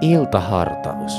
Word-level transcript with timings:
Iltahartaus. 0.00 1.12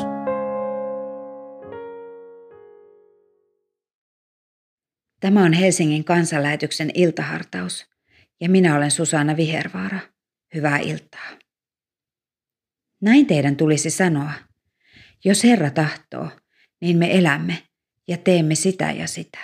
Tämä 5.20 5.44
on 5.44 5.54
Helsingin 5.54 6.04
kansanlähetyksen 6.04 6.92
iltahartaus 6.94 7.86
ja 8.42 8.50
minä 8.50 8.76
olen 8.76 8.92
Susanna 8.92 9.38
Vihervaara. 9.38 10.00
Hyvää 10.56 10.78
iltaa. 10.78 11.30
Näin 13.02 13.26
teidän 13.26 13.56
tulisi 13.56 13.90
sanoa. 13.90 14.32
Jos 15.26 15.44
Herra 15.44 15.70
tahtoo, 15.70 16.30
niin 16.82 16.98
me 16.98 17.18
elämme 17.18 17.64
ja 18.08 18.18
teemme 18.18 18.56
sitä 18.56 18.92
ja 18.92 19.08
sitä. 19.08 19.40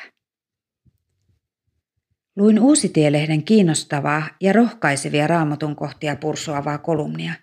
Luin 2.35 2.59
Uusitielehden 2.59 3.43
kiinnostavaa 3.43 4.23
ja 4.41 4.53
rohkaisevia 4.53 5.27
raamatun 5.27 5.75
kohtia 5.75 6.15
pursuavaa 6.15 6.77
kolumnia 6.77 7.33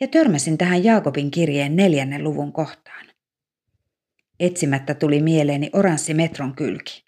ja 0.00 0.08
törmäsin 0.08 0.58
tähän 0.58 0.84
Jaakobin 0.84 1.30
kirjeen 1.30 1.76
neljännen 1.76 2.24
luvun 2.24 2.52
kohtaan. 2.52 3.06
Etsimättä 4.40 4.94
tuli 4.94 5.22
mieleeni 5.22 5.70
oranssi 5.72 6.14
metron 6.14 6.54
kylki. 6.54 7.04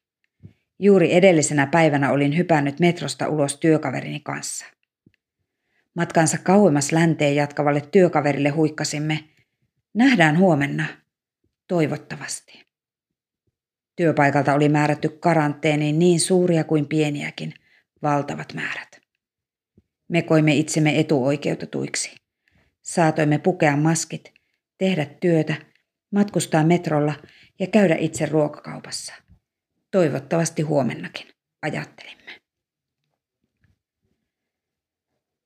Juuri 0.79 1.15
edellisenä 1.15 1.67
päivänä 1.67 2.11
olin 2.11 2.37
hypännyt 2.37 2.81
metrosta 2.81 3.29
ulos 3.29 3.57
työkaverini 3.57 4.21
kanssa. 4.21 4.67
Matkansa 5.95 6.39
kauemmas 6.39 6.93
länteen 6.93 7.37
jatkavalle 7.37 7.81
työkaverille 7.81 8.49
huikkasimme, 8.49 9.25
nähdään 9.95 10.39
huomenna, 10.39 10.87
toivottavasti. 11.69 12.69
Työpaikalta 13.97 14.55
oli 14.55 14.69
määrätty 14.69 15.09
karanteeniin 15.09 15.99
niin 15.99 16.21
suuria 16.21 16.65
kuin 16.65 16.87
pieniäkin, 16.87 17.55
valtavat 18.03 18.55
määrät. 18.55 19.01
Me 20.09 20.23
koimme 20.23 20.55
itsemme 20.55 20.99
etuoikeutetuiksi. 21.01 22.28
Saatoimme 22.89 23.39
pukea 23.39 23.77
maskit, 23.77 24.35
tehdä 24.79 25.07
työtä, 25.21 25.55
matkustaa 26.13 26.65
metrolla 26.65 27.15
ja 27.59 27.67
käydä 27.67 27.97
itse 27.99 28.27
ruokakaupassa. 28.27 29.15
Toivottavasti 29.91 30.63
huomennakin, 30.63 31.27
ajattelimme. 31.63 32.41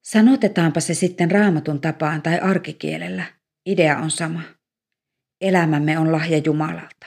Sanotetaanpa 0.03 0.81
se 0.81 0.95
sitten 0.95 1.31
raamatun 1.31 1.81
tapaan 1.81 2.23
tai 2.23 2.39
arkikielellä, 2.39 3.25
idea 3.67 3.99
on 3.99 4.11
sama. 4.11 4.43
Elämämme 5.41 5.99
on 5.99 6.13
lahja 6.13 6.39
Jumalalta. 6.45 7.07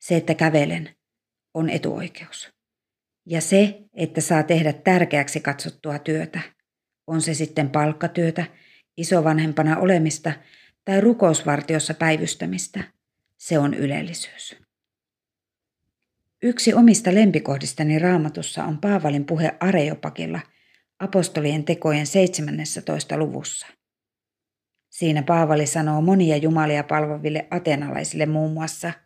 Se, 0.00 0.16
että 0.16 0.34
kävelen, 0.34 0.96
on 1.54 1.70
etuoikeus. 1.70 2.50
Ja 3.26 3.40
se, 3.40 3.78
että 3.94 4.20
saa 4.20 4.42
tehdä 4.42 4.72
tärkeäksi 4.72 5.40
katsottua 5.40 5.98
työtä, 5.98 6.40
on 7.06 7.22
se 7.22 7.34
sitten 7.34 7.70
palkkatyötä, 7.70 8.44
isovanhempana 8.96 9.76
olemista 9.76 10.32
tai 10.84 11.00
rukousvartiossa 11.00 11.94
päivystämistä, 11.94 12.84
se 13.36 13.58
on 13.58 13.74
ylellisyys. 13.74 14.56
Yksi 16.42 16.74
omista 16.74 17.14
lempikohdistani 17.14 17.98
raamatussa 17.98 18.64
on 18.64 18.78
Paavalin 18.78 19.24
puhe 19.24 19.52
Areopakilla 19.60 20.40
apostolien 20.98 21.64
tekojen 21.64 22.06
17. 22.06 23.18
luvussa. 23.18 23.66
Siinä 24.90 25.22
Paavali 25.22 25.66
sanoo 25.66 26.00
monia 26.00 26.36
jumalia 26.36 26.84
palvoville 26.84 27.46
atenalaisille 27.50 28.26
muun 28.26 28.52
muassa– 28.52 28.92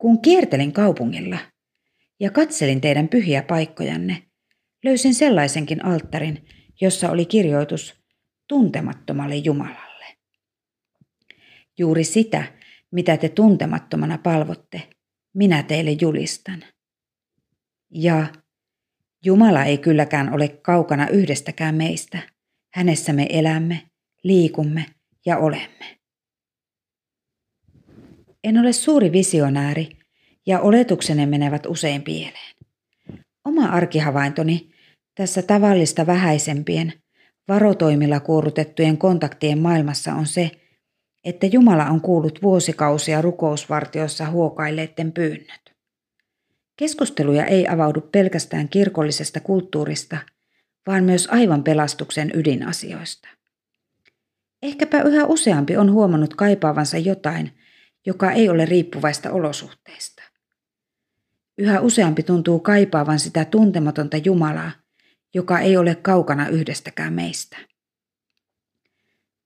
kun 0.00 0.22
kiertelin 0.22 0.72
kaupungilla 0.72 1.38
ja 2.20 2.30
katselin 2.30 2.80
teidän 2.80 3.08
pyhiä 3.08 3.42
paikkojanne, 3.42 4.22
löysin 4.84 5.14
sellaisenkin 5.14 5.84
alttarin, 5.84 6.44
jossa 6.80 7.10
oli 7.10 7.26
kirjoitus 7.26 7.99
tuntemattomalle 8.50 9.36
Jumalalle. 9.36 10.06
Juuri 11.78 12.04
sitä, 12.04 12.44
mitä 12.90 13.16
te 13.16 13.28
tuntemattomana 13.28 14.18
palvotte, 14.18 14.90
minä 15.34 15.62
teille 15.62 15.90
julistan. 16.00 16.64
Ja 17.90 18.26
Jumala 19.24 19.64
ei 19.64 19.78
kylläkään 19.78 20.34
ole 20.34 20.48
kaukana 20.48 21.08
yhdestäkään 21.08 21.74
meistä. 21.74 22.18
Hänessä 22.74 23.12
me 23.12 23.26
elämme, 23.30 23.82
liikumme 24.24 24.86
ja 25.26 25.38
olemme. 25.38 25.98
En 28.44 28.58
ole 28.58 28.72
suuri 28.72 29.12
visionääri 29.12 29.88
ja 30.46 30.60
oletuksenne 30.60 31.26
menevät 31.26 31.66
usein 31.66 32.02
pieleen. 32.02 32.56
Oma 33.44 33.66
arkihavaintoni 33.66 34.70
tässä 35.14 35.42
tavallista 35.42 36.06
vähäisempien, 36.06 36.92
varotoimilla 37.48 38.20
kuorutettujen 38.20 38.98
kontaktien 38.98 39.58
maailmassa 39.58 40.14
on 40.14 40.26
se, 40.26 40.50
että 41.24 41.46
Jumala 41.46 41.86
on 41.86 42.00
kuullut 42.00 42.42
vuosikausia 42.42 43.22
rukousvartiossa 43.22 44.30
huokailleiden 44.30 45.12
pyynnöt. 45.12 45.60
Keskusteluja 46.76 47.46
ei 47.46 47.68
avaudu 47.68 48.00
pelkästään 48.00 48.68
kirkollisesta 48.68 49.40
kulttuurista, 49.40 50.16
vaan 50.86 51.04
myös 51.04 51.28
aivan 51.30 51.64
pelastuksen 51.64 52.30
ydinasioista. 52.34 53.28
Ehkäpä 54.62 55.02
yhä 55.02 55.26
useampi 55.26 55.76
on 55.76 55.92
huomannut 55.92 56.34
kaipaavansa 56.34 56.98
jotain, 56.98 57.50
joka 58.06 58.32
ei 58.32 58.48
ole 58.48 58.64
riippuvaista 58.64 59.30
olosuhteista. 59.30 60.22
Yhä 61.58 61.80
useampi 61.80 62.22
tuntuu 62.22 62.60
kaipaavan 62.60 63.18
sitä 63.18 63.44
tuntematonta 63.44 64.16
Jumalaa, 64.16 64.70
joka 65.34 65.58
ei 65.58 65.76
ole 65.76 65.94
kaukana 65.94 66.48
yhdestäkään 66.48 67.12
meistä. 67.12 67.56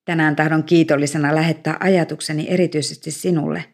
Tänään 0.04 0.36
tahdon 0.36 0.64
kiitollisena 0.64 1.34
lähettää 1.34 1.76
ajatukseni 1.80 2.46
erityisesti 2.48 3.10
sinulle, 3.10 3.64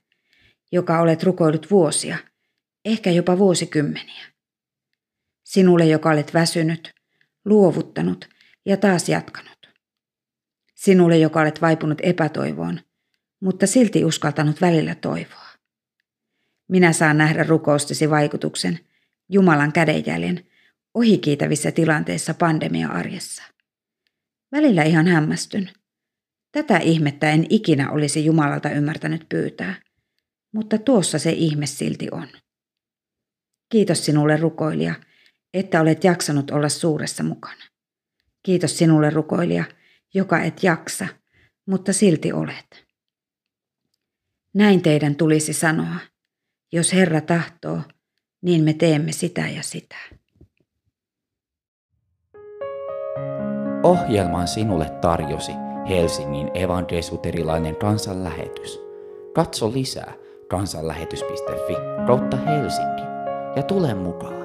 joka 0.72 1.00
olet 1.00 1.22
rukoillut 1.22 1.70
vuosia, 1.70 2.18
ehkä 2.84 3.10
jopa 3.10 3.38
vuosikymmeniä. 3.38 4.24
Sinulle, 5.44 5.86
joka 5.86 6.10
olet 6.10 6.34
väsynyt, 6.34 6.90
luovuttanut 7.44 8.28
ja 8.66 8.76
taas 8.76 9.08
jatkanut. 9.08 9.70
Sinulle, 10.74 11.18
joka 11.18 11.40
olet 11.40 11.60
vaipunut 11.60 11.98
epätoivoon 12.02 12.80
mutta 13.40 13.66
silti 13.66 14.04
uskaltanut 14.04 14.60
välillä 14.60 14.94
toivoa. 14.94 15.50
Minä 16.68 16.92
saan 16.92 17.18
nähdä 17.18 17.42
rukoustesi 17.42 18.10
vaikutuksen, 18.10 18.78
Jumalan 19.28 19.72
kädenjäljen, 19.72 20.46
ohikiitävissä 20.94 21.72
tilanteissa 21.72 22.34
pandemia-arjessa. 22.34 23.42
Välillä 24.52 24.82
ihan 24.82 25.06
hämmästyn. 25.06 25.70
Tätä 26.52 26.78
ihmettä 26.78 27.30
en 27.30 27.46
ikinä 27.50 27.90
olisi 27.90 28.24
Jumalalta 28.24 28.70
ymmärtänyt 28.70 29.26
pyytää, 29.28 29.82
mutta 30.54 30.78
tuossa 30.78 31.18
se 31.18 31.30
ihme 31.30 31.66
silti 31.66 32.08
on. 32.12 32.28
Kiitos 33.68 34.04
sinulle 34.04 34.36
rukoilija, 34.36 34.94
että 35.54 35.80
olet 35.80 36.04
jaksanut 36.04 36.50
olla 36.50 36.68
suuressa 36.68 37.22
mukana. 37.22 37.64
Kiitos 38.42 38.78
sinulle 38.78 39.10
rukoilija, 39.10 39.64
joka 40.14 40.42
et 40.42 40.62
jaksa, 40.62 41.08
mutta 41.66 41.92
silti 41.92 42.32
olet. 42.32 42.84
Näin 44.54 44.82
teidän 44.82 45.16
tulisi 45.16 45.52
sanoa. 45.52 45.96
Jos 46.72 46.92
Herra 46.92 47.20
tahtoo, 47.20 47.82
niin 48.42 48.64
me 48.64 48.72
teemme 48.72 49.12
sitä 49.12 49.48
ja 49.48 49.62
sitä. 49.62 49.96
Ohjelman 53.82 54.48
sinulle 54.48 54.90
tarjosi 55.00 55.52
Helsingin 55.88 56.50
evankelisuterilainen 56.54 57.76
kansanlähetys. 57.76 58.80
Katso 59.34 59.72
lisää 59.72 60.12
kansanlähetys.fi 60.48 61.74
kautta 62.06 62.36
Helsinki 62.36 63.02
ja 63.56 63.62
tule 63.62 63.94
mukaan. 63.94 64.39